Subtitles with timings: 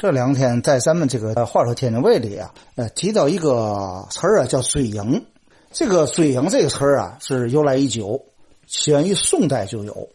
[0.00, 5.26] 这两天在咱们这个话说天津卫里啊，呃，提到一个词儿啊，叫追影。
[5.72, 8.18] 这个追影这个词儿啊，是由来已久，
[8.66, 10.08] 起源于宋代就有。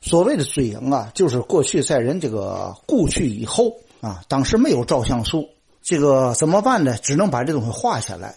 [0.00, 5.46] 所谓的追影啊，就是过去在人这个故去以后啊，当时没有照相术，
[5.82, 6.96] 这个怎么办呢？
[7.02, 8.34] 只能把这东西画下来。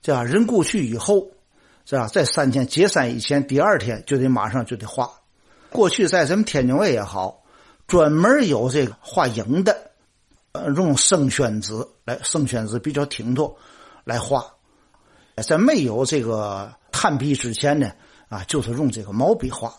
[0.00, 1.26] 这样人故去以后，
[1.84, 2.08] 是吧？
[2.08, 5.10] 在三天解散以前，第二天就得马上就得画。
[5.70, 7.42] 过去在咱们天津卫也好，
[7.86, 9.90] 专门有这个画影的。
[10.54, 11.72] 呃，用生宣纸
[12.04, 13.52] 来，生宣纸比较挺脱，
[14.04, 14.46] 来画。
[15.44, 17.90] 在没有这个炭笔之前呢，
[18.28, 19.74] 啊，就是用这个毛笔画，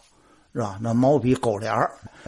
[0.54, 0.78] 是吧？
[0.82, 1.74] 那毛笔勾脸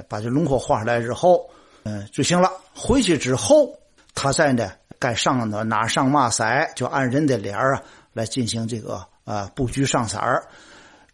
[0.08, 1.50] 把这轮廓画出来之后，
[1.84, 2.50] 嗯，就行了。
[2.74, 3.78] 回去之后，
[4.16, 7.84] 他再呢，该上的哪上嘛色，就按人的脸儿啊
[8.14, 10.48] 来进行这个啊布局上色儿。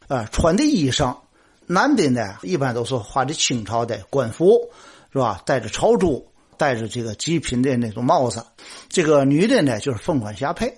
[0.07, 1.17] 啊，穿的衣裳，
[1.65, 4.69] 男的呢，一般都是画的清朝的官服，
[5.11, 5.41] 是吧？
[5.47, 6.31] 戴着朝珠。
[6.57, 8.45] 戴着这个极品的那种帽子，
[8.89, 10.73] 这个女的呢就是凤冠霞帔，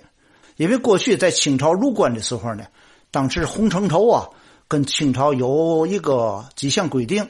[0.57, 2.65] 因为过去在清朝入关的时候呢，
[3.11, 4.27] 当时洪承畴啊
[4.67, 7.27] 跟清朝有一个几项规定，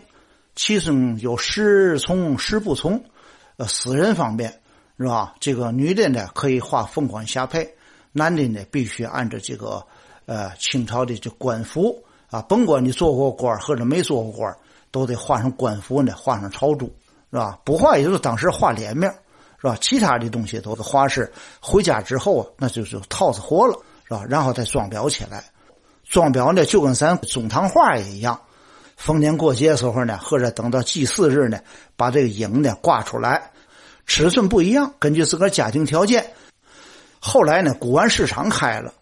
[0.55, 3.03] 其中有十从十不从，
[3.57, 4.61] 呃，私人方面
[4.97, 5.35] 是吧？
[5.39, 7.67] 这个女的呢可以画凤冠霞帔，
[8.11, 9.85] 男的呢必须按照这个
[10.25, 14.55] 呃清朝的这官服啊，甭管你做过官或者没做过官，
[14.91, 16.89] 都得画上官服呢，画上朝珠。
[17.35, 17.59] 是吧？
[17.65, 19.13] 不画也就是当时画脸面，
[19.59, 19.77] 是吧？
[19.81, 24.23] 其他的东西都是画是回家之后啊那就是套子活了，是吧？
[24.29, 25.43] 然后再装裱起来。
[26.05, 28.39] 装裱呢，就跟咱中堂画也一样。
[28.95, 31.59] 逢年过节时候呢，或者等到祭祀日呢，
[31.97, 33.51] 把这个影呢挂出来。
[34.05, 36.25] 尺寸不一样，根据自个家庭条件。
[37.19, 38.93] 后来呢，古玩市场开了，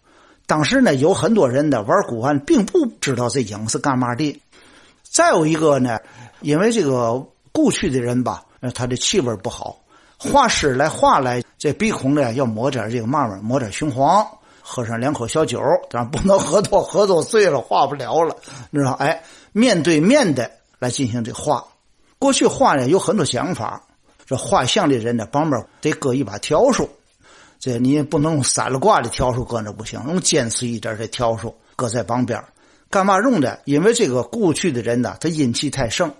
[0.44, 4.42] 当时呢，有很多人呢玩古玩，并不知道这影是干嘛的。
[5.04, 6.00] 再有一个呢，
[6.40, 7.24] 因为这个。
[7.54, 9.78] 故去的人吧，呃，他的气味不好。
[10.18, 14.26] 画师来画来，这鼻孔呢要抹点这个嘛嘛，抹点雄黄，
[14.60, 18.36] 喝上两口小酒，但不能喝多，喝多醉了画不了了，
[18.70, 18.90] 你知道？
[18.94, 21.64] 哎，面对面的来进行这画。
[22.18, 23.80] 过去画呢有很多讲法，
[24.26, 26.88] 这画像的人呢旁边得搁一把笤帚，
[27.60, 32.42] 这你不能用散了挂的笤帚搁那不行，用尖刺一点的笤帚搁在旁边。
[32.90, 33.60] 干嘛用的？
[33.64, 36.12] 因为这个故去的人呢，他阴气太盛。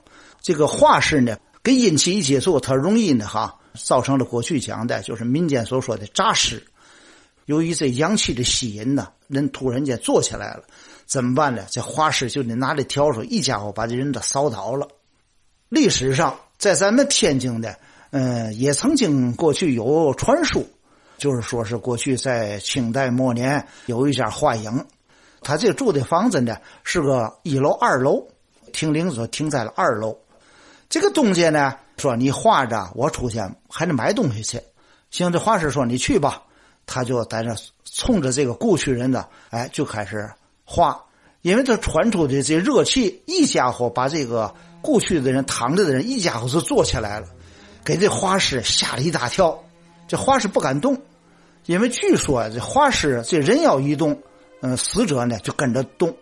[0.45, 6.63] 这个画师呢，跟阴气一接触，他容易呢哈，造成了过去讲的，就是民间所说的诈尸。
[7.47, 10.65] 由于这阳气的吸引呢，人突然间坐起来了，
[11.07, 11.65] 怎么办呢？
[11.71, 14.87] 这画师就得拿着笤帚，一家伙把这人都扫倒了。
[15.71, 17.79] 历史上，在咱们天津的，
[18.11, 20.63] 嗯，也曾经过去有传说，
[21.17, 24.85] 就是说是过去在清代末年有一家画影，
[25.41, 28.29] 他这住的房子呢是个一楼二楼，
[28.75, 30.19] 停灵车停在了二楼。
[30.89, 34.61] 这个东家呢说：“你画着，我出去还得买东西去。”
[35.11, 36.43] 行，这画师说：“你去吧。”
[36.87, 40.31] 他就在那冲着这个故去人的，哎，就开始
[40.65, 41.03] 画。
[41.41, 47.29] 因为他传出的这热气，一家伙把这个故去的人躺着的人，一家伙是坐起来了，
[47.85, 49.59] 给这画师吓了一大跳。
[50.07, 51.01] 这画师不敢动，
[51.67, 54.19] 因为据说这画师这人要一动，
[54.61, 56.15] 嗯，死者呢就跟着动，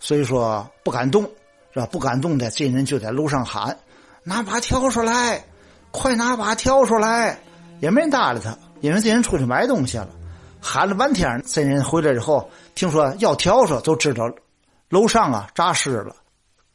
[0.00, 1.30] 所以说不敢动。
[1.72, 1.86] 是吧？
[1.90, 3.76] 不敢动的这人就在楼上喊
[4.24, 5.42] ：“拿把笤帚来，
[5.90, 7.38] 快拿把笤帚来！”
[7.80, 10.08] 也没人搭理他，因为这人出去买东西了。
[10.60, 14.30] 喊了半天，这人回来之后，听说要笤帚，就知道
[14.90, 16.14] 楼上啊诈尸了，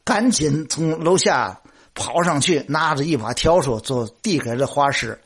[0.04, 1.58] 赶紧从楼下
[1.94, 5.18] 跑上去，拿着一把笤帚就递给了画师。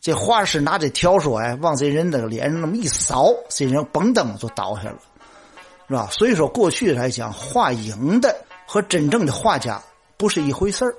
[0.00, 4.98] 这画师拿着笤帚哎，往这人那个脸上那么一扫，这人嘣噔就倒下了，
[5.86, 6.08] 是吧？
[6.10, 8.34] 所以说，过去来讲画影的。
[8.70, 9.82] 和真正的画家
[10.18, 10.94] 不是一回事儿。